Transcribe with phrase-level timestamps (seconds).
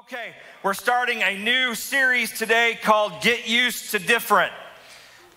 [0.00, 4.50] Okay, we're starting a new series today called Get Used to Different.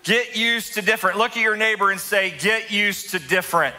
[0.04, 1.18] Get used to different.
[1.18, 3.76] Look at your neighbor and say, Get used to different.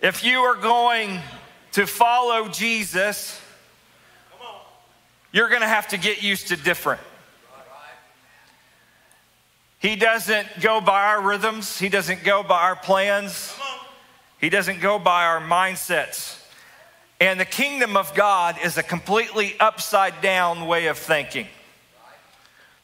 [0.00, 1.20] If you are going
[1.72, 3.38] to follow Jesus,
[5.30, 7.02] you're going to have to get used to different.
[9.78, 13.54] He doesn't go by our rhythms, He doesn't go by our plans,
[14.40, 16.35] He doesn't go by our mindsets.
[17.20, 21.46] And the kingdom of God is a completely upside down way of thinking.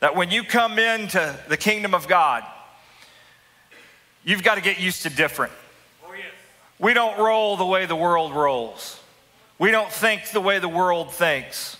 [0.01, 2.43] That when you come into the kingdom of God,
[4.25, 5.53] you've got to get used to different.
[6.79, 9.01] We don't roll the way the world rolls,
[9.59, 11.77] we don't think the way the world thinks.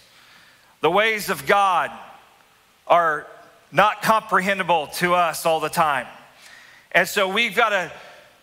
[0.81, 1.93] The ways of God
[2.89, 3.27] are
[3.71, 6.09] not comprehensible to us all the time.
[6.91, 7.93] And so we've got to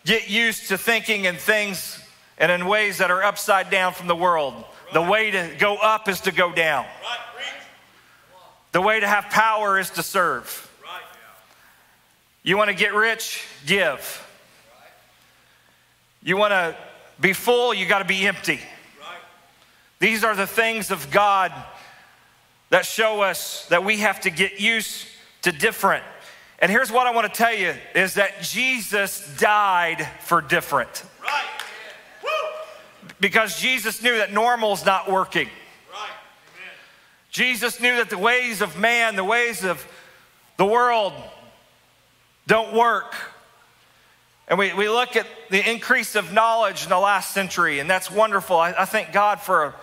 [0.05, 1.98] get used to thinking in things
[2.39, 4.53] and in ways that are upside down from the world.
[4.93, 6.85] The way to go up is to go down.
[8.71, 10.65] The way to have power is to serve.
[12.41, 13.43] You want to get rich?
[13.65, 14.25] Give.
[16.23, 16.75] You want to
[17.19, 17.73] be full?
[17.73, 18.59] You got to be empty.
[19.99, 21.51] These are the things of God
[22.69, 25.05] that show us that we have to get used
[25.41, 26.03] to different.
[26.59, 31.03] And here's what I want to tell you is that Jesus died for different.
[31.21, 31.58] Right.
[33.19, 35.47] Because Jesus knew that normal is not working.
[35.91, 36.09] Right.
[37.31, 39.85] Jesus knew that the ways of man, the ways of
[40.57, 41.13] the world
[42.47, 43.15] don't work.
[44.47, 48.09] And we, we look at the increase of knowledge in the last century, and that's
[48.09, 48.57] wonderful.
[48.57, 49.75] I, I thank God for a,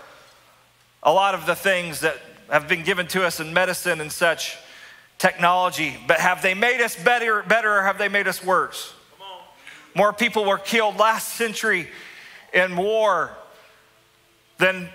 [1.05, 2.17] a lot of the things that
[2.50, 4.56] have been given to us in medicine and such
[5.19, 5.97] technology.
[6.06, 8.93] But have they made us better, better or have they made us worse?
[9.95, 11.89] More people were killed last century
[12.57, 13.31] in war
[14.59, 14.89] than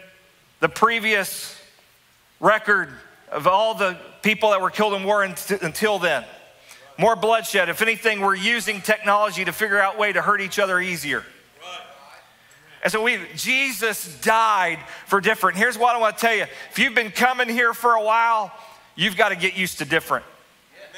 [0.59, 1.55] the previous
[2.39, 2.89] record
[3.31, 6.25] of all the people that were killed in war until then.
[6.97, 7.69] More bloodshed.
[7.69, 11.23] If anything, we're using technology to figure out a way to hurt each other easier.
[12.83, 15.55] And so we, Jesus died for different.
[15.55, 16.45] Here's what I want to tell you.
[16.71, 18.51] If you've been coming here for a while,
[18.95, 20.25] you've got to get used to different.
[20.25, 20.97] Oh,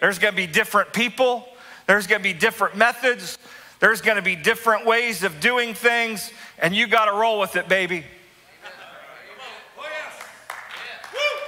[0.00, 1.46] There's going to be different people.
[1.86, 3.38] There's going to be different methods.
[3.80, 7.56] There's going to be different ways of doing things, and you got to roll with
[7.56, 8.04] it, baby.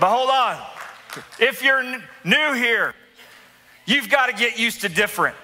[0.01, 0.59] But hold on.
[1.39, 1.83] If you're
[2.25, 2.95] new here,
[3.85, 5.37] you've got to get used to different.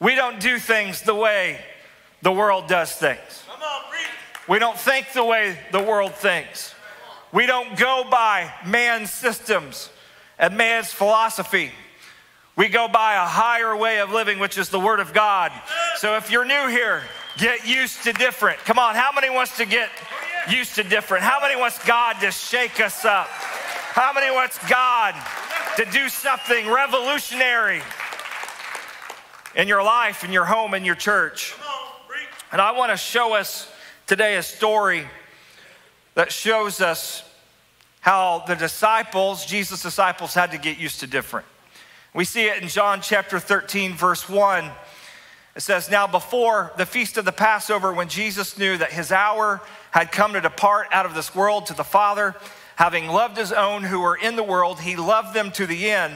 [0.00, 1.58] We don't do things the way
[2.22, 3.44] the world does things.
[4.48, 6.74] We don't think the way the world thinks.
[7.32, 9.90] We don't go by man's systems
[10.38, 11.72] and man's philosophy.
[12.58, 15.52] We go by a higher way of living, which is the Word of God.
[15.98, 17.04] So if you're new here,
[17.36, 18.58] get used to different.
[18.64, 19.90] Come on, how many wants to get
[20.50, 21.22] used to different?
[21.22, 23.28] How many wants God to shake us up?
[23.28, 25.14] How many wants God
[25.76, 27.80] to do something revolutionary
[29.54, 31.54] in your life, in your home, in your church?
[32.50, 33.70] And I want to show us
[34.08, 35.06] today a story
[36.16, 37.22] that shows us
[38.00, 41.46] how the disciples, Jesus' disciples, had to get used to different.
[42.14, 44.70] We see it in John chapter 13, verse 1.
[45.56, 49.60] It says, Now before the feast of the Passover, when Jesus knew that his hour
[49.90, 52.34] had come to depart out of this world to the Father,
[52.76, 56.14] having loved his own who were in the world, he loved them to the end.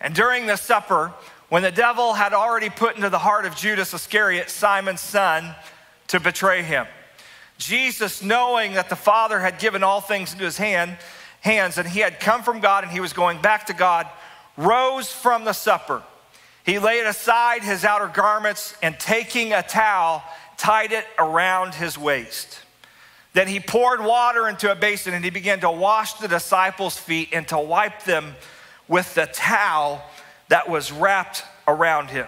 [0.00, 1.12] And during the supper,
[1.48, 5.54] when the devil had already put into the heart of Judas Iscariot, Simon's son,
[6.08, 6.86] to betray him,
[7.58, 10.96] Jesus, knowing that the Father had given all things into his hand,
[11.40, 14.06] hands, and he had come from God and he was going back to God,
[14.56, 16.02] rose from the supper.
[16.64, 20.22] He laid aside his outer garments and taking a towel,
[20.56, 22.60] tied it around his waist.
[23.34, 27.30] Then he poured water into a basin and he began to wash the disciples' feet
[27.32, 28.34] and to wipe them
[28.88, 30.02] with the towel
[30.48, 32.26] that was wrapped around him.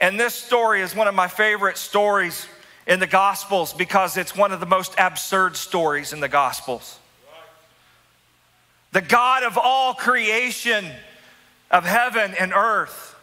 [0.00, 2.46] And this story is one of my favorite stories
[2.86, 6.98] in the Gospels because it's one of the most absurd stories in the Gospels.
[8.92, 10.86] The God of all creation
[11.70, 13.14] of heaven and earth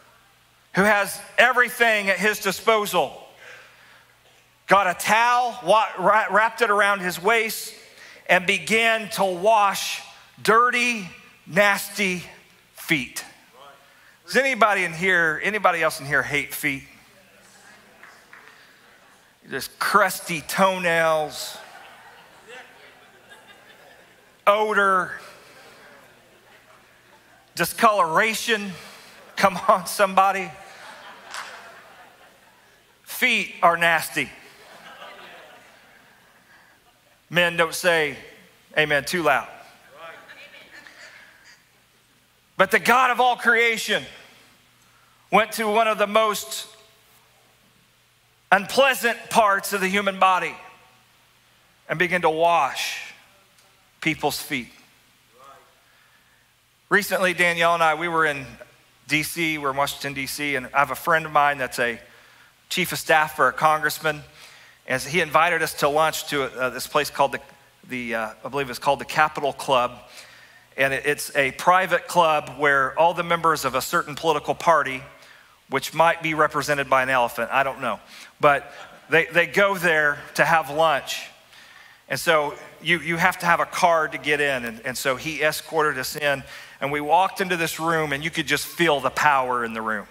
[0.75, 3.19] who has everything at his disposal
[4.67, 5.55] got a towel,
[5.99, 7.73] wrapped it around his waist,
[8.27, 10.01] and began to wash
[10.41, 11.07] dirty,
[11.45, 12.23] nasty
[12.73, 13.23] feet.
[14.25, 16.83] Does anybody in here, anybody else in here hate feet?
[19.49, 21.57] Just crusty toenails,
[24.47, 25.11] odor,
[27.55, 28.71] discoloration.
[29.35, 30.51] Come on, somebody.
[33.03, 34.29] Feet are nasty.
[37.29, 38.15] Men don't say
[38.77, 39.47] amen too loud.
[42.57, 44.03] But the God of all creation
[45.31, 46.67] went to one of the most
[48.51, 50.55] unpleasant parts of the human body
[51.89, 53.13] and began to wash
[53.99, 54.69] people's feet.
[56.93, 58.45] Recently, Danielle and I, we were in
[59.09, 61.99] DC, we're in Washington, DC, and I have a friend of mine that's a
[62.69, 64.21] chief of staff for a congressman.
[64.85, 67.39] And he invited us to lunch to uh, this place called the,
[67.89, 70.01] the uh, I believe it's called the Capitol Club.
[70.77, 75.01] And it's a private club where all the members of a certain political party,
[75.71, 77.99] which might be represented by an elephant, I don't know,
[78.39, 78.71] but
[79.09, 81.25] they, they go there to have lunch.
[82.07, 82.53] And so
[82.83, 84.65] you, you have to have a card to get in.
[84.65, 86.43] And, and so he escorted us in.
[86.83, 89.81] And we walked into this room, and you could just feel the power in the
[89.81, 90.05] room.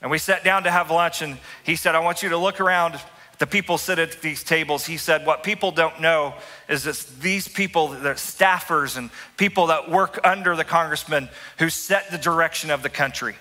[0.00, 2.62] And we sat down to have lunch, and he said, I want you to look
[2.62, 2.98] around.
[3.40, 4.86] The people sit at these tables.
[4.86, 6.32] He said, What people don't know
[6.66, 12.10] is that these people, the staffers and people that work under the congressman who set
[12.10, 13.34] the direction of the country.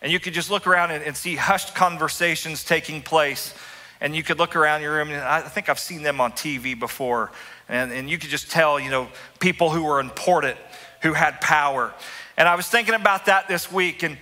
[0.00, 3.52] And you could just look around and, and see hushed conversations taking place.
[4.00, 6.78] And you could look around your room, and I think I've seen them on TV
[6.78, 7.32] before.
[7.68, 9.08] And, and you could just tell, you know,
[9.40, 10.56] people who were important
[11.02, 11.92] who had power.
[12.36, 14.16] And I was thinking about that this week, and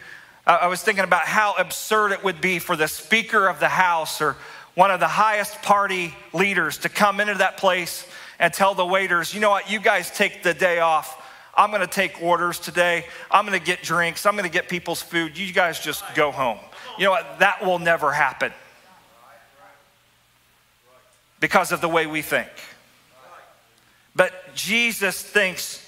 [0.47, 4.21] I was thinking about how absurd it would be for the Speaker of the House
[4.21, 4.37] or
[4.75, 8.06] one of the highest party leaders to come into that place
[8.38, 11.17] and tell the waiters, you know what, you guys take the day off.
[11.55, 13.06] I'm gonna take orders today.
[13.31, 14.25] I'm gonna get drinks.
[14.25, 15.37] I'm gonna get people's food.
[15.37, 16.59] You guys just go home.
[16.97, 18.53] You know what, that will never happen
[21.38, 22.49] because of the way we think.
[24.17, 25.87] But Jesus thinks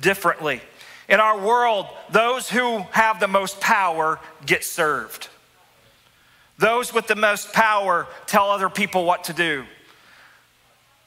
[0.00, 0.60] differently.
[1.08, 5.28] In our world, those who have the most power get served.
[6.58, 9.64] Those with the most power tell other people what to do,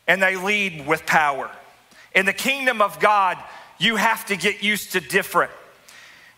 [0.07, 1.49] and they lead with power.
[2.13, 3.37] In the kingdom of God,
[3.77, 5.51] you have to get used to different.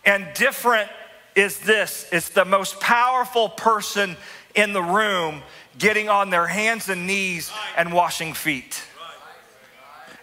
[0.05, 0.89] And different
[1.35, 4.15] is this it's the most powerful person
[4.55, 5.41] in the room
[5.77, 8.83] getting on their hands and knees and washing feet.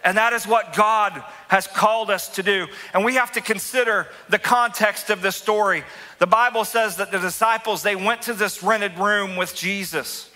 [0.07, 2.67] And that is what God has called us to do.
[2.93, 5.83] And we have to consider the context of the story.
[6.19, 10.29] The Bible says that the disciples, they went to this rented room with Jesus.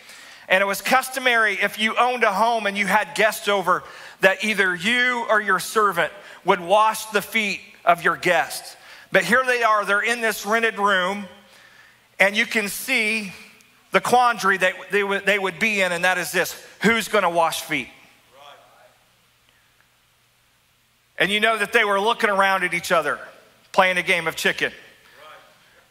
[0.50, 3.84] And it was customary if you owned a home and you had guests over
[4.20, 6.12] that either you or your servant
[6.44, 8.76] would wash the feet of your guests.
[9.14, 11.28] But here they are, they're in this rented room,
[12.20, 13.32] and you can see
[13.92, 17.30] the quandary that they would, they would be in, and that is this who's gonna
[17.30, 17.88] wash feet?
[21.22, 23.20] And you know that they were looking around at each other,
[23.74, 24.72] playing a game of chicken.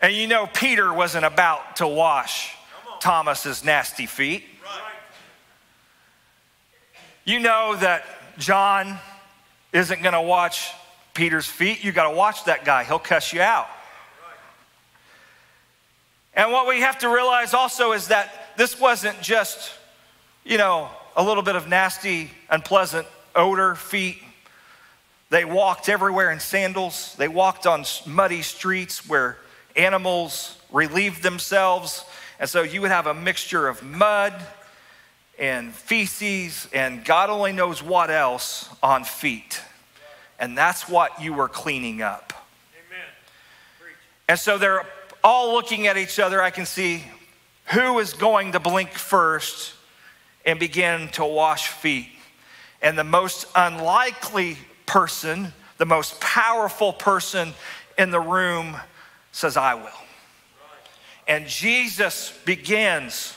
[0.03, 2.53] And you know Peter wasn't about to wash
[2.99, 4.43] Thomas's nasty feet.
[7.25, 8.05] You know that
[8.39, 8.99] John
[9.73, 10.73] isn't going to watch
[11.15, 11.85] Peter's feet.
[11.85, 12.83] You got to watch that guy.
[12.83, 13.69] He'll cuss you out.
[16.35, 19.71] And what we have to realize also is that this wasn't just,
[20.43, 23.07] you know, a little bit of nasty, unpleasant
[23.37, 24.17] odor, feet.
[25.31, 27.15] They walked everywhere in sandals.
[27.17, 29.39] They walked on muddy streets where
[29.77, 32.05] animals relieved themselves.
[32.41, 34.35] And so you would have a mixture of mud
[35.39, 39.61] and feces and God only knows what else on feet.
[40.39, 42.33] And that's what you were cleaning up.
[42.89, 43.07] Amen.
[44.29, 44.85] And so they're
[45.23, 46.43] all looking at each other.
[46.43, 47.05] I can see
[47.67, 49.75] who is going to blink first
[50.45, 52.09] and begin to wash feet.
[52.83, 54.57] And the most unlikely
[54.91, 57.53] person, the most powerful person
[57.97, 58.77] in the room
[59.31, 59.89] says, I will.
[61.29, 63.37] And Jesus begins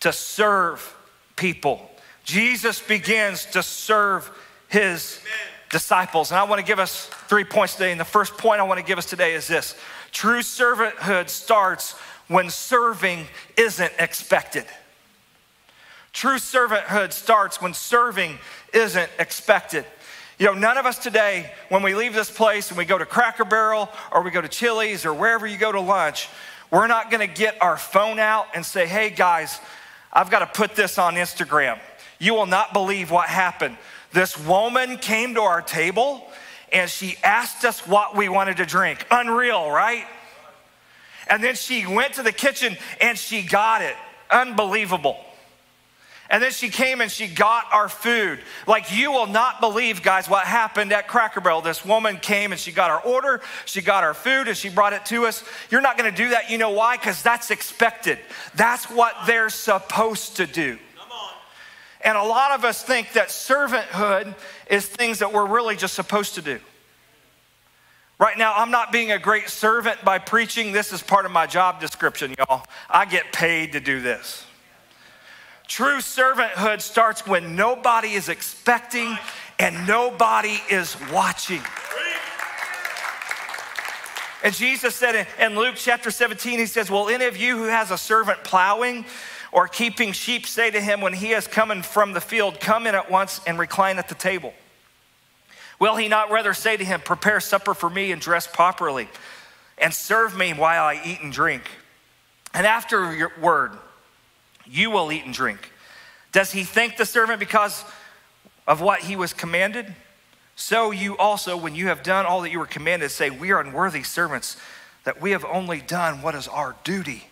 [0.00, 0.96] to serve
[1.36, 1.90] people.
[2.24, 4.30] Jesus begins to serve
[4.68, 5.20] his
[5.68, 6.30] disciples.
[6.30, 7.90] And I want to give us three points today.
[7.90, 9.76] And the first point I want to give us today is this
[10.12, 11.92] true servanthood starts
[12.28, 13.26] when serving
[13.58, 14.64] isn't expected.
[16.14, 18.38] True servanthood starts when serving
[18.72, 19.84] isn't expected.
[20.40, 23.04] You know, none of us today, when we leave this place and we go to
[23.04, 26.30] Cracker Barrel or we go to Chili's or wherever you go to lunch,
[26.70, 29.60] we're not gonna get our phone out and say, hey guys,
[30.10, 31.78] I've gotta put this on Instagram.
[32.18, 33.76] You will not believe what happened.
[34.14, 36.26] This woman came to our table
[36.72, 39.06] and she asked us what we wanted to drink.
[39.10, 40.06] Unreal, right?
[41.26, 43.94] And then she went to the kitchen and she got it.
[44.30, 45.22] Unbelievable.
[46.30, 48.38] And then she came and she got our food.
[48.68, 51.60] Like, you will not believe, guys, what happened at Cracker Barrel.
[51.60, 54.92] This woman came and she got our order, she got our food, and she brought
[54.92, 55.42] it to us.
[55.70, 56.48] You're not gonna do that.
[56.48, 56.96] You know why?
[56.96, 58.20] Because that's expected.
[58.54, 60.78] That's what they're supposed to do.
[62.02, 64.34] And a lot of us think that servanthood
[64.70, 66.60] is things that we're really just supposed to do.
[68.18, 70.72] Right now, I'm not being a great servant by preaching.
[70.72, 72.64] This is part of my job description, y'all.
[72.88, 74.46] I get paid to do this.
[75.70, 79.16] True servanthood starts when nobody is expecting
[79.60, 81.62] and nobody is watching.
[84.42, 87.92] And Jesus said in Luke chapter 17, He says, Will any of you who has
[87.92, 89.04] a servant plowing
[89.52, 92.96] or keeping sheep say to him when he is coming from the field, Come in
[92.96, 94.52] at once and recline at the table?
[95.78, 99.08] Will he not rather say to him, Prepare supper for me and dress properly,
[99.78, 101.62] and serve me while I eat and drink?
[102.52, 103.78] And after your word,
[104.70, 105.72] you will eat and drink.
[106.32, 107.84] Does he thank the servant because
[108.66, 109.94] of what he was commanded?
[110.54, 113.60] So you also, when you have done all that you were commanded, say, We are
[113.60, 114.56] unworthy servants,
[115.04, 117.24] that we have only done what is our duty.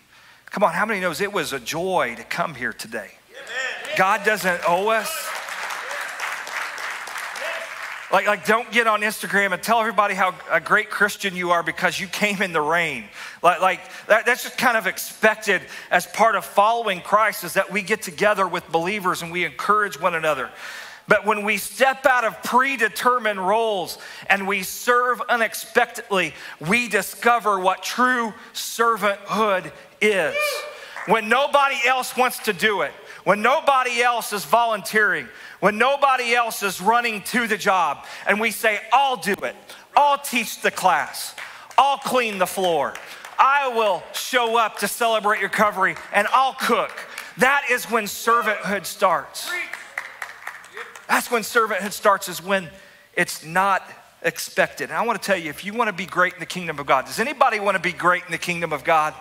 [0.47, 3.11] Come on, how many knows it was a joy to come here today?
[3.95, 5.28] God doesn't owe us.
[8.11, 11.61] Like, like, don't get on Instagram and tell everybody how a great Christian you are
[11.61, 13.05] because you came in the rain.
[13.43, 15.61] Like, like that, that's just kind of expected
[15.91, 19.99] as part of following Christ is that we get together with believers and we encourage
[19.99, 20.49] one another.
[21.07, 23.97] But when we step out of predetermined roles
[24.27, 26.33] and we serve unexpectedly,
[26.67, 30.35] we discover what true servanthood is.
[31.07, 32.91] When nobody else wants to do it,
[33.23, 35.27] when nobody else is volunteering,
[35.59, 39.55] when nobody else is running to the job, and we say, I'll do it,
[39.95, 41.35] I'll teach the class,
[41.77, 42.93] I'll clean the floor,
[43.37, 46.91] I will show up to celebrate recovery, and I'll cook.
[47.37, 49.49] That is when servanthood starts.
[51.07, 52.69] That's when servanthood starts, is when
[53.15, 53.81] it's not
[54.21, 54.89] expected.
[54.89, 56.79] And I want to tell you, if you want to be great in the kingdom
[56.79, 59.13] of God, does anybody want to be great in the kingdom of God?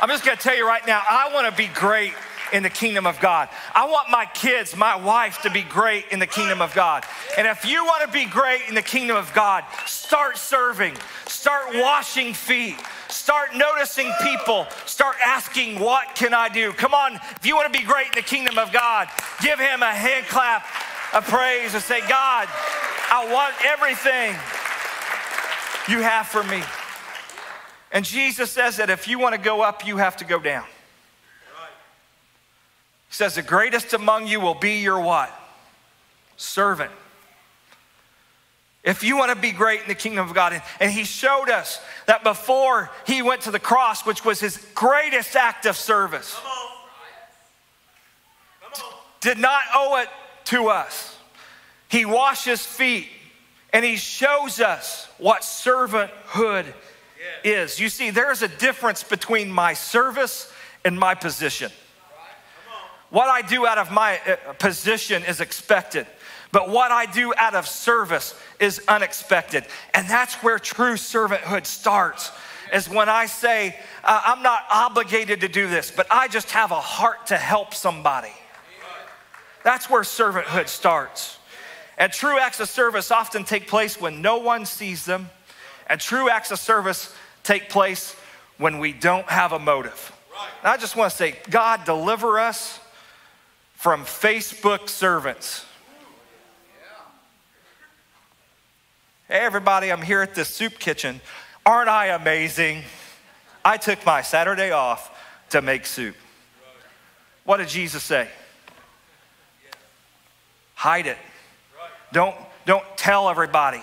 [0.00, 2.14] I'm just gonna tell you right now, I wanna be great
[2.52, 3.48] in the kingdom of God.
[3.74, 7.04] I want my kids, my wife to be great in the kingdom of God.
[7.36, 10.94] And if you want to be great in the kingdom of God, start serving,
[11.26, 12.76] start washing feet,
[13.08, 16.72] start noticing people, start asking, What can I do?
[16.72, 19.08] Come on, if you want to be great in the kingdom of God,
[19.42, 20.64] give him a hand clap
[21.14, 22.48] of praise and say, God,
[23.12, 24.32] I want everything
[25.88, 26.62] you have for me.
[27.92, 30.64] And Jesus says that if you want to go up, you have to go down.
[33.08, 35.30] He says, The greatest among you will be your what?
[36.36, 36.92] Servant.
[38.82, 41.80] If you want to be great in the kingdom of God, and he showed us
[42.06, 46.46] that before he went to the cross, which was his greatest act of service, Come
[46.46, 46.68] on.
[48.72, 48.94] Come on.
[49.20, 50.08] did not owe it
[50.46, 51.18] to us.
[51.88, 53.08] He washes feet
[53.72, 56.72] and he shows us what servanthood
[57.44, 57.78] is.
[57.80, 60.52] You see, there's a difference between my service
[60.84, 61.70] and my position.
[63.10, 66.06] What I do out of my uh, position is expected,
[66.52, 69.64] but what I do out of service is unexpected.
[69.94, 72.30] And that's where true servanthood starts.
[72.72, 76.70] Is when I say, uh, I'm not obligated to do this, but I just have
[76.70, 78.32] a heart to help somebody.
[79.64, 81.38] That's where servanthood starts.
[81.98, 85.28] And true acts of service often take place when no one sees them.
[85.90, 88.14] And true acts of service take place
[88.58, 90.12] when we don't have a motive.
[90.62, 92.78] And I just want to say, God, deliver us
[93.74, 95.66] from Facebook servants.
[99.26, 101.20] Hey, everybody, I'm here at the soup kitchen.
[101.66, 102.82] Aren't I amazing?
[103.64, 105.10] I took my Saturday off
[105.50, 106.14] to make soup.
[107.42, 108.28] What did Jesus say?
[110.74, 111.18] Hide it.
[112.12, 113.82] Don't, don't tell everybody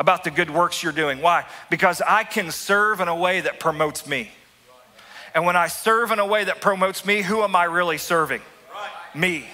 [0.00, 1.20] about the good works you're doing.
[1.20, 1.44] Why?
[1.68, 4.30] Because I can serve in a way that promotes me.
[5.34, 8.40] And when I serve in a way that promotes me, who am I really serving?
[9.14, 9.44] Me.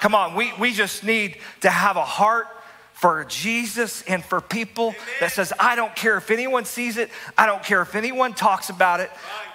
[0.00, 2.48] Come on, we, we just need to have a heart
[2.92, 7.46] for Jesus and for people that says, I don't care if anyone sees it, I
[7.46, 9.10] don't care if anyone talks about it.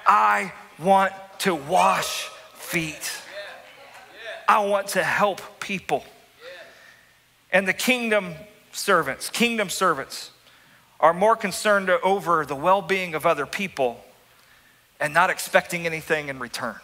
[0.08, 3.12] I want to wash feet.
[4.48, 6.06] I want to help people.
[7.52, 8.36] And the kingdom
[8.72, 10.32] servants, kingdom servants,
[11.00, 14.04] are more concerned over the well being of other people
[15.00, 16.76] and not expecting anything in return.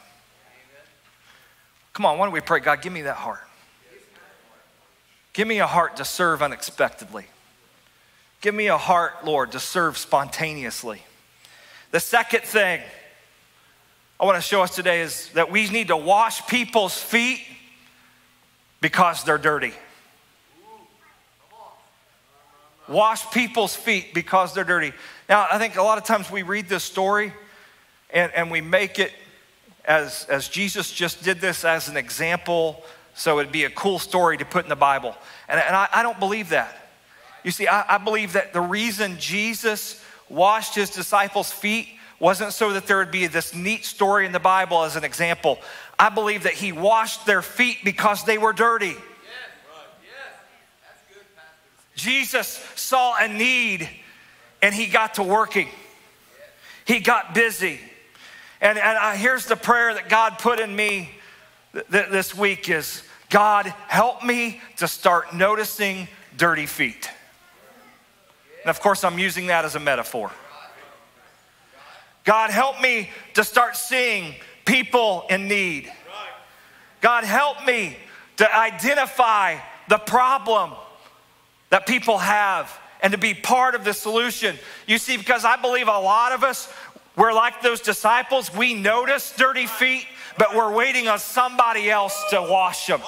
[1.94, 2.60] Come on, why don't we pray?
[2.60, 3.44] God, give me that heart.
[5.34, 7.26] Give me a heart to serve unexpectedly.
[8.42, 11.02] Give me a heart, Lord, to serve spontaneously.
[11.92, 12.82] The second thing
[14.20, 17.42] I want to show us today is that we need to wash people's feet
[18.82, 19.74] because they're dirty
[22.88, 24.94] wash people's feet because they're dirty.
[25.30, 27.34] Now, I think a lot of times we read this story
[28.10, 29.12] and, and we make it
[29.86, 32.84] as, as Jesus just did this as an example,
[33.16, 35.16] so it'd be a cool story to put in the Bible.
[35.48, 36.90] And, and I, I don't believe that.
[37.44, 41.88] You see, I, I believe that the reason Jesus washed his disciples' feet
[42.20, 45.60] wasn't so that there would be this neat story in the Bible as an example.
[46.00, 48.96] I believe that he washed their feet because they were dirty.
[51.98, 53.90] Jesus saw a need
[54.62, 55.68] and he got to working.
[56.86, 57.80] He got busy.
[58.62, 61.10] And, and I, here's the prayer that God put in me
[61.74, 67.10] th- th- this week is God, help me to start noticing dirty feet.
[68.62, 70.32] And of course, I'm using that as a metaphor.
[72.24, 74.36] God, help me to start seeing
[74.66, 75.92] people in need.
[77.02, 77.98] God, help me
[78.38, 79.58] to identify
[79.90, 80.74] the problem
[81.70, 82.72] that people have
[83.02, 84.56] and to be part of the solution.
[84.88, 86.72] You see, because I believe a lot of us,
[87.16, 88.54] we're like those disciples.
[88.54, 90.06] We notice dirty feet,
[90.38, 93.02] but we're waiting on somebody else to wash them.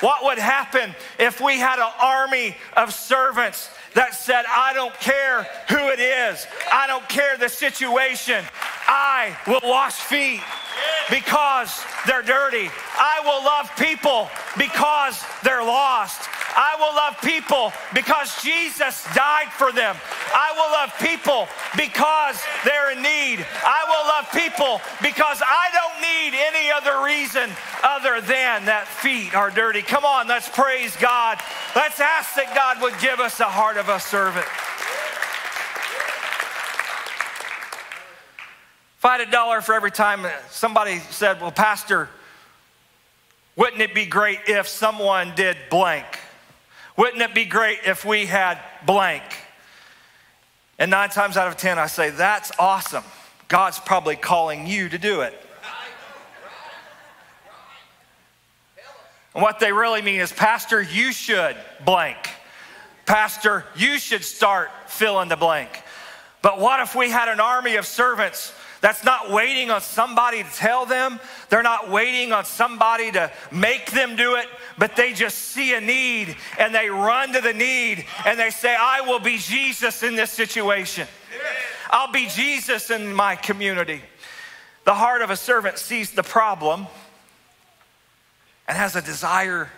[0.00, 5.44] What would happen if we had an army of servants that said, I don't care
[5.68, 8.44] who it is, I don't care the situation,
[8.88, 10.40] I will wash feet
[11.10, 12.70] because they're dirty.
[12.96, 16.28] I will love people because they're lost.
[16.54, 19.96] I will love people because Jesus died for them.
[20.34, 23.44] I will love people because they're in need.
[23.64, 27.50] I will love people because I don't need any other reason
[27.82, 29.82] other than that feet are dirty.
[29.82, 31.38] Come on, let's praise God.
[31.74, 34.46] Let's ask that God would give us a heart of a servant.
[39.12, 42.08] Had a dollar for every time somebody said, Well, Pastor,
[43.56, 46.06] wouldn't it be great if someone did blank?
[46.96, 49.22] Wouldn't it be great if we had blank?
[50.78, 53.04] And nine times out of 10, I say, That's awesome.
[53.48, 55.34] God's probably calling you to do it.
[59.34, 62.18] And what they really mean is, Pastor, you should blank.
[63.06, 65.82] Pastor, you should start fill in the blank.
[66.42, 70.50] But what if we had an army of servants that's not waiting on somebody to
[70.50, 71.20] tell them.
[71.48, 75.80] They're not waiting on somebody to make them do it, but they just see a
[75.80, 80.16] need and they run to the need and they say, I will be Jesus in
[80.16, 81.06] this situation.
[81.90, 84.02] I'll be Jesus in my community.
[84.82, 86.88] The heart of a servant sees the problem
[88.66, 89.70] and has a desire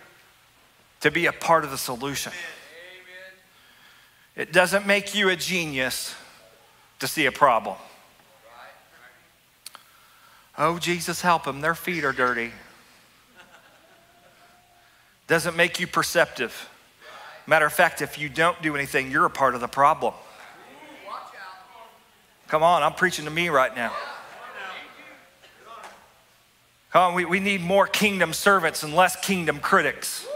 [1.00, 2.32] to be a part of the solution.
[4.34, 6.14] It doesn't make you a genius
[7.00, 7.76] to see a problem.
[10.56, 11.60] Oh, Jesus, help them.
[11.60, 12.52] Their feet are dirty.
[15.26, 16.68] Doesn't make you perceptive.
[17.46, 20.14] Matter of fact, if you don't do anything, you're a part of the problem.
[22.48, 23.92] Come on, I'm preaching to me right now.
[26.92, 30.26] Come on, we, we need more kingdom servants and less kingdom critics.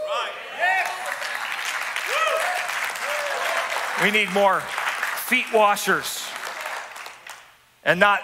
[4.03, 4.61] We need more
[5.27, 6.25] feet washers
[7.83, 8.19] and not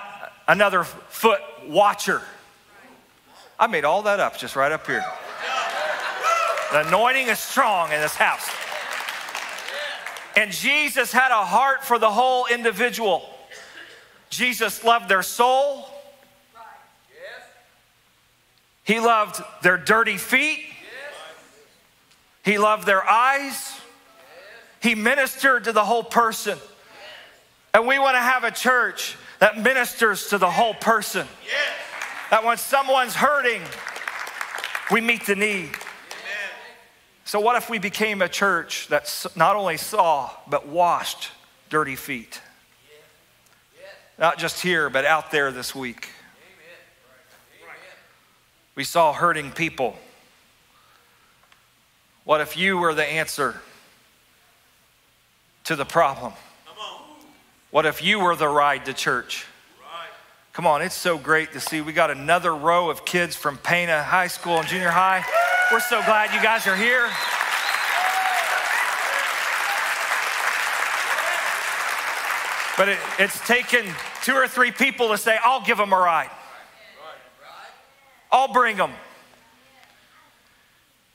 [0.47, 2.21] another foot watcher.
[3.59, 5.03] I made all that up just right up here.
[6.71, 8.49] The anointing is strong in this house.
[10.35, 13.23] And Jesus had a heart for the whole individual.
[14.29, 15.87] Jesus loved their soul.
[18.83, 20.59] He loved their dirty feet.
[22.43, 23.79] He loved their eyes.
[24.81, 26.59] He ministered to the whole person.
[27.73, 31.27] And we want to have a church that ministers to the whole person.
[32.31, 33.61] That when someone's hurting,
[34.89, 35.69] we meet the need.
[37.25, 41.29] So, what if we became a church that not only saw, but washed
[41.69, 42.41] dirty feet?
[44.17, 46.09] Not just here, but out there this week.
[48.73, 49.95] We saw hurting people.
[52.23, 53.61] What if you were the answer
[55.65, 56.33] to the problem?
[57.75, 59.45] What if you were the ride to church?
[60.53, 61.81] Come on, it's so great to see.
[61.81, 65.25] We got another row of kids from Pana High School and junior high.
[65.73, 67.09] We're so glad you guys are here.
[72.77, 76.31] But it, it's taken two or three people to say, I'll give them a ride.
[78.31, 78.93] I'll bring them.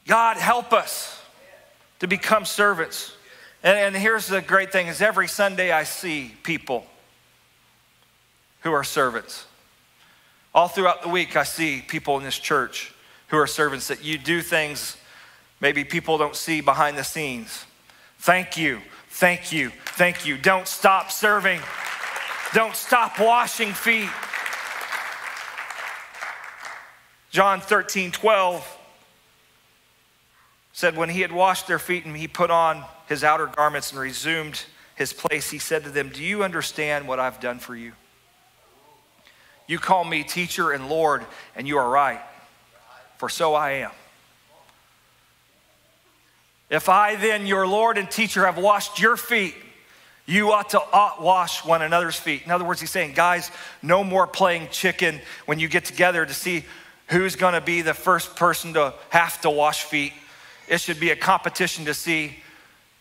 [0.06, 1.22] God, help us
[2.00, 3.14] to become servants.
[3.62, 6.86] And, and here's the great thing is every Sunday I see people
[8.62, 9.46] who are servants.
[10.54, 12.94] All throughout the week, I see people in this church
[13.28, 14.96] who are servants that you do things
[15.60, 17.66] maybe people don't see behind the scenes.
[18.18, 20.36] Thank you, thank you, thank you.
[20.36, 21.60] Don't stop serving,
[22.54, 24.10] don't stop washing feet.
[27.30, 28.78] John 13, 12
[30.80, 34.00] said, When he had washed their feet and he put on his outer garments and
[34.00, 34.64] resumed
[34.96, 37.92] his place, he said to them, Do you understand what I've done for you?
[39.68, 42.20] You call me teacher and Lord, and you are right,
[43.18, 43.90] for so I am.
[46.70, 49.54] If I then, your Lord and teacher, have washed your feet,
[50.24, 52.42] you ought to ought wash one another's feet.
[52.44, 53.50] In other words, he's saying, guys,
[53.82, 56.64] no more playing chicken when you get together to see
[57.08, 60.12] who's going to be the first person to have to wash feet.
[60.70, 62.36] It should be a competition to see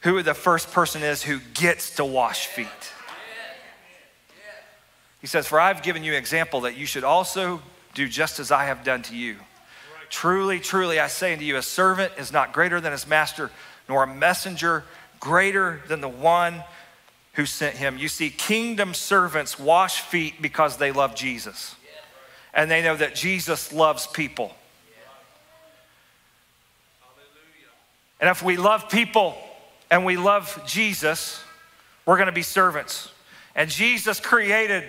[0.02, 2.68] who the first person is who gets to wash feet.
[5.22, 7.62] He says, For I've given you an example that you should also
[7.94, 9.36] do just as I have done to you.
[10.10, 13.52] Truly, truly, I say unto you, a servant is not greater than his master,
[13.88, 14.84] nor a messenger
[15.20, 16.64] greater than the one
[17.34, 18.00] who sent him.
[18.00, 21.76] You see, kingdom servants wash feet because they love Jesus.
[22.52, 24.56] And they know that Jesus loves people.
[28.20, 29.36] And if we love people
[29.90, 31.42] and we love Jesus,
[32.06, 33.12] we're going to be servants.
[33.56, 34.84] And Jesus created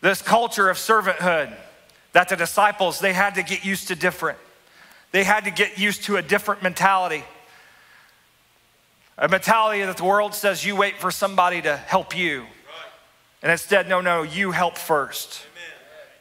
[0.00, 1.52] this culture of servanthood
[2.12, 4.38] that the disciples they had to get used to different.
[5.12, 7.24] They had to get used to a different mentality.
[9.18, 12.44] A mentality that the world says you wait for somebody to help you.
[13.42, 15.42] And instead, no, no, you help first.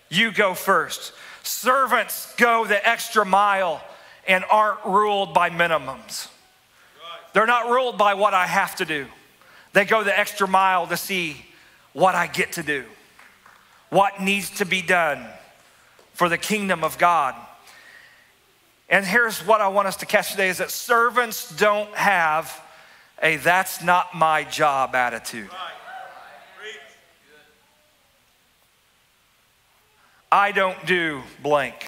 [0.09, 1.13] You go first.
[1.43, 3.81] Servants go the extra mile
[4.27, 6.29] and aren't ruled by minimums.
[7.33, 9.07] They're not ruled by what I have to do.
[9.73, 11.45] They go the extra mile to see
[11.93, 12.85] what I get to do,
[13.89, 15.25] what needs to be done
[16.13, 17.35] for the kingdom of God.
[18.89, 22.61] And here's what I want us to catch today is that servants don't have
[23.21, 25.49] a that's not my job attitude.
[30.31, 31.87] I don't do blank.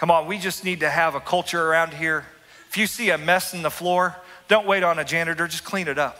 [0.00, 2.24] Come on, we just need to have a culture around here.
[2.70, 4.16] If you see a mess in the floor,
[4.48, 6.18] don't wait on a janitor, just clean it up.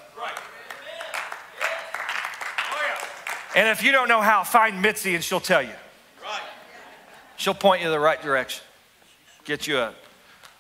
[3.57, 5.73] And if you don't know how, find Mitzi and she'll tell you.
[7.39, 8.63] She'll point you the right direction,
[9.47, 9.95] get you a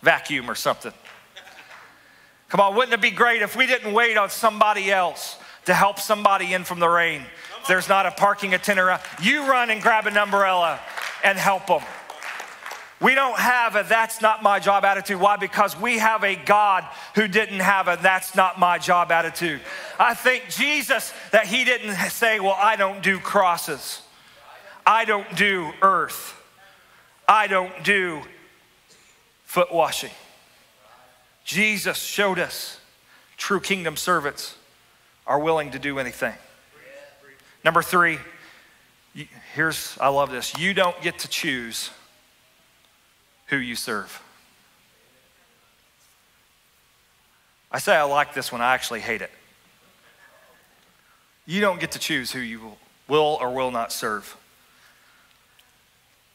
[0.01, 0.93] vacuum or something.
[2.49, 6.01] Come on, wouldn't it be great if we didn't wait on somebody else to help
[6.01, 7.21] somebody in from the rain?
[7.61, 10.81] If there's not a parking attendant around, you run and grab an umbrella
[11.23, 11.83] and help them.
[13.01, 15.19] We don't have a that's not my job attitude.
[15.21, 15.37] Why?
[15.37, 16.85] Because we have a God
[17.15, 19.63] who didn't have a that's not my job attitude.
[19.99, 24.03] I think Jesus, that he didn't say, well, I don't do crosses,
[24.87, 26.35] I don't do earth,
[27.27, 28.21] I don't do
[29.45, 30.13] foot washing.
[31.45, 32.79] Jesus showed us
[33.39, 34.57] true kingdom servants
[35.27, 36.35] are willing to do anything.
[37.65, 38.19] Number three,
[39.55, 40.57] here's, I love this.
[40.59, 41.91] You don't get to choose
[43.51, 44.23] who you serve.
[47.71, 49.31] I say I like this one, I actually hate it.
[51.47, 52.73] You don't get to choose who you
[53.09, 54.37] will or will not serve.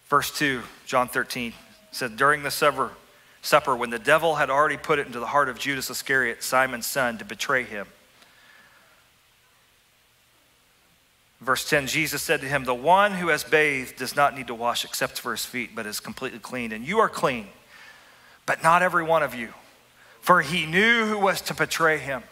[0.10, 1.54] Verse 2, John 13
[1.92, 2.92] said, During the supper,
[3.42, 6.86] supper, when the devil had already put it into the heart of Judas Iscariot, Simon's
[6.86, 7.88] son, to betray him.
[11.42, 14.56] Verse 10 Jesus said to him, The one who has bathed does not need to
[14.56, 16.72] wash except for his feet, but is completely clean.
[16.72, 17.48] And you are clean,
[18.46, 19.50] but not every one of you.
[20.22, 22.24] For he knew who was to betray him.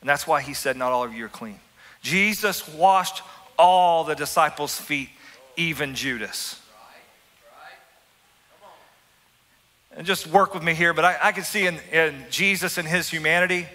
[0.00, 1.60] And that's why he said, Not all of you are clean.
[2.02, 3.22] Jesus washed
[3.58, 5.10] all the disciples' feet,
[5.56, 6.60] even Judas.
[9.96, 12.86] And just work with me here, but I, I can see in, in Jesus and
[12.86, 13.66] his humanity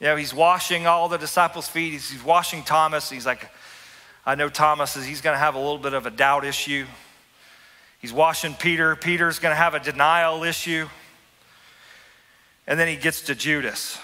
[0.00, 1.92] you know, he's washing all the disciples' feet.
[1.92, 3.08] He's, he's washing Thomas.
[3.08, 3.50] He's like,
[4.26, 6.84] I know Thomas is he's going to have a little bit of a doubt issue.
[8.00, 8.94] He's washing Peter.
[8.94, 10.88] Peter's going to have a denial issue.
[12.66, 13.98] And then he gets to Judas.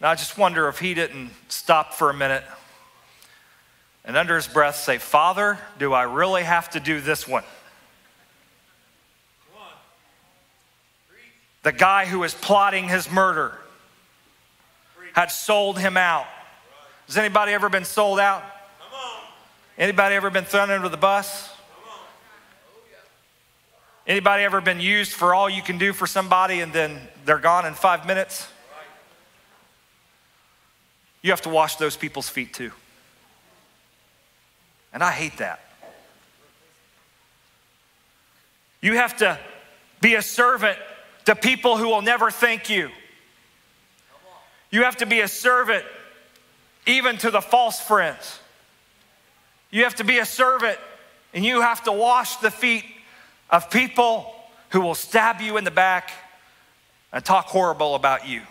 [0.00, 2.42] Now I just wonder if he didn't stop for a minute
[4.04, 7.44] and under his breath say, Father, do I really have to do this one?
[11.62, 13.58] The guy who is plotting his murder
[15.14, 16.26] had sold him out.
[17.06, 18.44] Has anybody ever been sold out?
[19.78, 21.50] Anybody ever been thrown under the bus?
[24.06, 27.64] Anybody ever been used for all you can do for somebody and then they're gone
[27.64, 28.48] in five minutes?
[31.22, 32.72] You have to wash those people's feet too.
[34.92, 35.60] And I hate that.
[38.82, 39.38] You have to
[40.02, 40.78] be a servant
[41.24, 42.90] to people who will never thank you.
[44.74, 45.84] You have to be a servant
[46.84, 48.40] even to the false friends.
[49.70, 50.80] You have to be a servant
[51.32, 52.84] and you have to wash the feet
[53.50, 54.34] of people
[54.70, 56.10] who will stab you in the back
[57.12, 58.42] and talk horrible about you.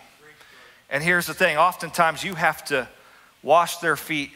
[0.88, 2.88] And here's the thing oftentimes you have to
[3.42, 4.30] wash their feet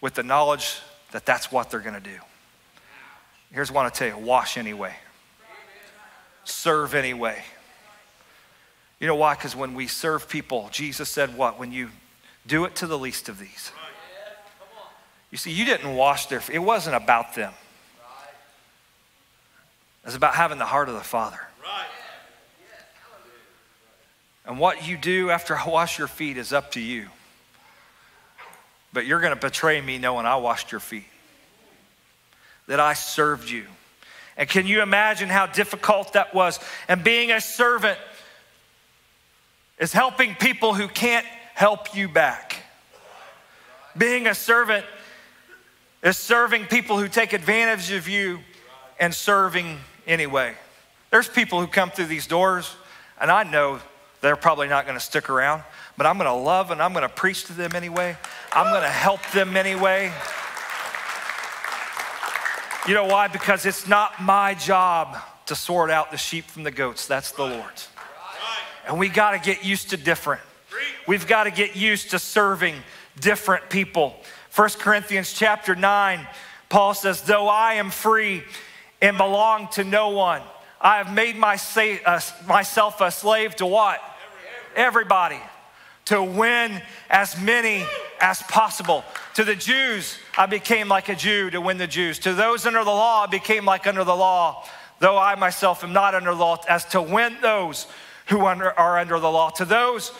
[0.00, 2.18] with the knowledge that that's what they're going to do.
[3.52, 4.94] Here's what I tell you wash anyway,
[6.44, 7.42] serve anyway.
[9.02, 9.34] You know why?
[9.34, 11.58] Because when we serve people, Jesus said, What?
[11.58, 11.90] When you
[12.46, 13.72] do it to the least of these.
[15.32, 17.52] You see, you didn't wash their feet, it wasn't about them.
[20.04, 21.40] It was about having the heart of the Father.
[24.46, 27.08] And what you do after I wash your feet is up to you.
[28.92, 31.06] But you're going to betray me knowing I washed your feet,
[32.68, 33.64] that I served you.
[34.36, 36.60] And can you imagine how difficult that was?
[36.86, 37.98] And being a servant
[39.82, 42.62] is helping people who can't help you back.
[43.98, 44.86] Being a servant
[46.04, 48.38] is serving people who take advantage of you
[49.00, 50.54] and serving anyway.
[51.10, 52.72] There's people who come through these doors,
[53.20, 53.80] and I know
[54.20, 55.64] they're probably not going to stick around,
[55.96, 58.16] but I'm going to love and I'm going to preach to them anyway.
[58.52, 60.12] I'm going to help them anyway.
[62.86, 63.26] You know why?
[63.26, 67.08] Because it's not my job to sort out the sheep from the goats.
[67.08, 67.88] That's the Lord's.
[68.86, 70.42] And we got to get used to different.
[71.06, 72.74] We've got to get used to serving
[73.20, 74.16] different people.
[74.54, 76.26] 1 Corinthians chapter 9,
[76.68, 78.42] Paul says, Though I am free
[79.00, 80.42] and belong to no one,
[80.80, 81.58] I have made my
[82.04, 84.00] uh, myself a slave to what?
[84.74, 85.40] Everybody.
[86.06, 87.84] To win as many
[88.20, 89.04] as possible.
[89.34, 92.18] To the Jews, I became like a Jew to win the Jews.
[92.20, 94.66] To those under the law, I became like under the law,
[94.98, 97.86] though I myself am not under law, as to win those
[98.26, 99.50] who under, are under the law.
[99.50, 100.12] To those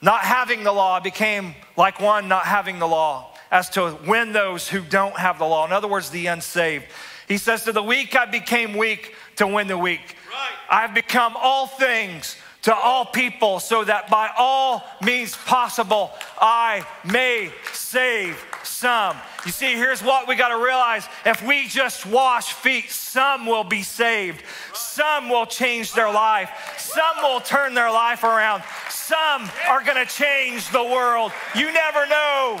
[0.00, 4.68] not having the law, became like one not having the law, as to win those
[4.68, 5.66] who don't have the law.
[5.66, 6.84] In other words, the unsaved.
[7.26, 10.16] He says, To the weak, I became weak to win the weak.
[10.28, 10.50] Right.
[10.70, 17.52] I've become all things to all people so that by all means possible I may
[17.72, 18.42] save
[18.84, 19.16] some.
[19.46, 23.64] You see, here's what we got to realize if we just wash feet, some will
[23.64, 24.44] be saved,
[24.74, 30.12] some will change their life, some will turn their life around, some are going to
[30.12, 31.32] change the world.
[31.56, 32.60] You never know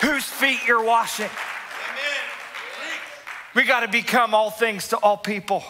[0.00, 1.30] whose feet you're washing.
[3.54, 5.62] We got to become all things to all people.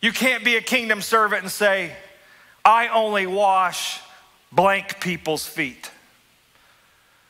[0.00, 1.90] You can't be a kingdom servant and say,
[2.64, 4.00] I only wash
[4.52, 5.90] blank people's feet.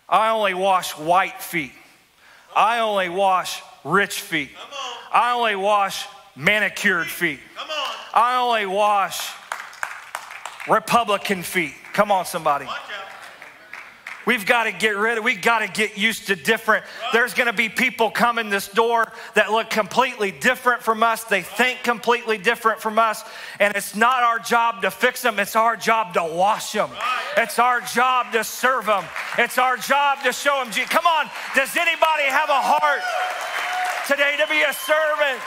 [0.08, 1.72] I only wash white feet.
[2.56, 4.50] I only wash rich feet.
[5.12, 7.40] I only wash manicured feet.
[8.14, 9.32] I only wash
[10.68, 11.74] Republican feet.
[11.92, 12.66] Come on, somebody.
[14.28, 16.84] We've got to get rid of, we've got to get used to different.
[17.14, 21.24] There's going to be people coming this door that look completely different from us.
[21.24, 23.24] They think completely different from us.
[23.58, 26.90] And it's not our job to fix them, it's our job to wash them.
[27.38, 29.04] It's our job to serve them.
[29.38, 30.74] It's our job to show them.
[30.88, 33.00] Come on, does anybody have a heart
[34.06, 35.40] today to be a servant?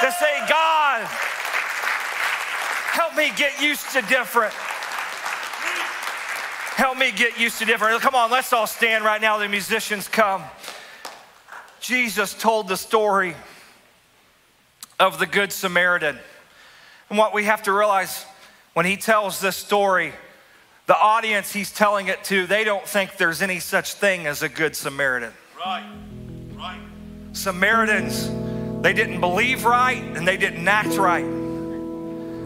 [0.00, 1.02] To say, God,
[2.92, 4.54] help me get used to different.
[6.74, 8.00] Help me get used to different.
[8.00, 9.36] Come on, let's all stand right now.
[9.38, 10.42] The musicians come.
[11.80, 13.34] Jesus told the story
[14.98, 16.18] of the Good Samaritan.
[17.10, 18.24] And what we have to realize
[18.72, 20.12] when he tells this story,
[20.86, 24.48] the audience he's telling it to, they don't think there's any such thing as a
[24.48, 25.32] Good Samaritan.
[25.58, 25.84] Right,
[26.54, 26.80] right.
[27.32, 28.30] Samaritans,
[28.80, 31.24] they didn't believe right and they didn't act right.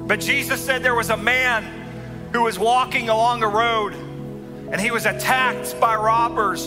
[0.08, 1.64] But Jesus said there was a man
[2.32, 3.94] who was walking along a road
[4.70, 6.66] and he was attacked by robbers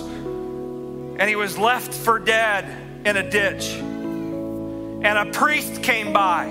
[1.20, 2.66] and he was left for dead
[3.06, 3.72] in a ditch.
[3.72, 6.46] And a priest came by,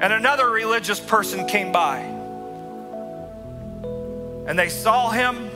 [0.00, 1.98] and another religious person came by,
[4.46, 5.50] and they saw him.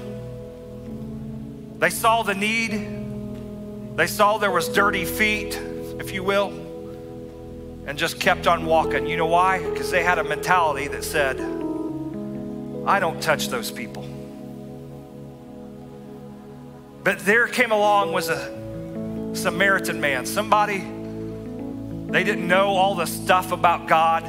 [1.79, 3.97] They saw the need.
[3.97, 5.55] They saw there was dirty feet,
[5.99, 6.49] if you will,
[7.87, 9.07] and just kept on walking.
[9.07, 9.59] You know why?
[9.63, 11.39] Because they had a mentality that said,
[12.87, 14.03] I don't touch those people.
[17.05, 18.61] But there came along was a
[19.35, 20.85] Samaritan man, somebody
[22.13, 24.25] they didn't know all the stuff about God.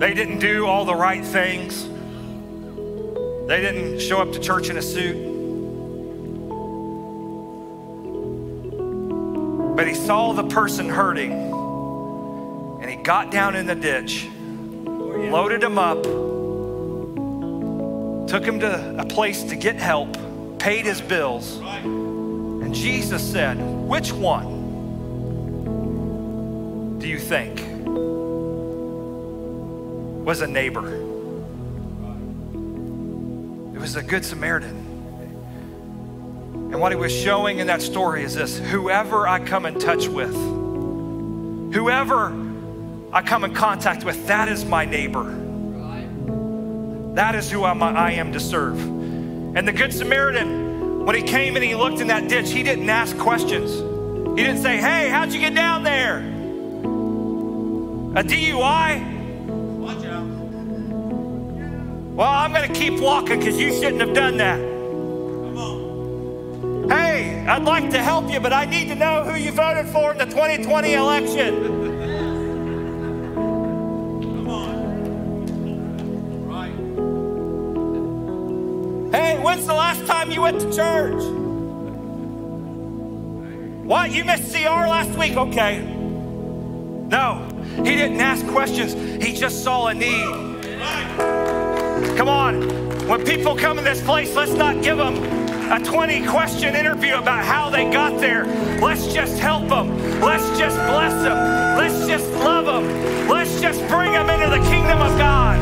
[0.00, 1.84] They didn't do all the right things.
[3.48, 5.16] They didn't show up to church in a suit.
[9.74, 14.28] But he saw the person hurting and he got down in the ditch
[15.28, 16.02] loaded him up,
[18.28, 20.16] took him to a place to get help,
[20.58, 21.58] paid his bills.
[21.60, 23.56] And Jesus said,
[23.88, 24.60] Which one
[26.98, 27.60] do you think
[30.24, 30.94] was a neighbor?
[33.74, 34.76] It was a good Samaritan.
[36.72, 40.06] And what he was showing in that story is this whoever I come in touch
[40.06, 40.32] with,
[41.74, 42.30] whoever
[43.12, 45.24] I come in contact with, that is my neighbor.
[47.14, 48.78] That is who I'm, I am to serve.
[48.80, 52.88] And the Good Samaritan, when he came and he looked in that ditch, he didn't
[52.88, 53.72] ask questions.
[54.38, 56.18] He didn't say, Hey, how'd you get down there?
[58.16, 59.78] A DUI?
[59.78, 60.24] Watch out.
[62.14, 64.58] Well, I'm going to keep walking because you shouldn't have done that.
[64.60, 66.90] Come on.
[66.90, 70.12] Hey, I'd like to help you, but I need to know who you voted for
[70.12, 71.89] in the 2020 election.
[79.50, 81.20] When's the last time you went to church?
[83.84, 84.12] What?
[84.12, 85.36] You missed CR last week?
[85.36, 85.80] Okay.
[87.10, 88.92] No, he didn't ask questions.
[89.20, 90.62] He just saw a need.
[92.16, 92.62] Come on.
[93.08, 95.16] When people come in this place, let's not give them
[95.72, 98.44] a 20 question interview about how they got there.
[98.80, 100.20] Let's just help them.
[100.20, 101.76] Let's just bless them.
[101.76, 103.28] Let's just love them.
[103.28, 105.58] Let's just bring them into the kingdom of God.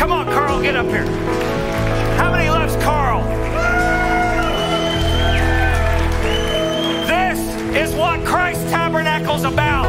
[0.00, 1.06] Come on, Carl, get up here.
[9.42, 9.79] was about.